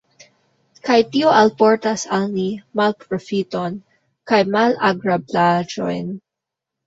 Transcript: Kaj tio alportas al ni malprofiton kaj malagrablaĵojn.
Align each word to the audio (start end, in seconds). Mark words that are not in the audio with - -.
Kaj 0.87 0.95
tio 1.15 1.33
alportas 1.41 2.05
al 2.17 2.25
ni 2.37 2.45
malprofiton 2.81 3.77
kaj 4.31 4.39
malagrablaĵojn. 4.57 6.11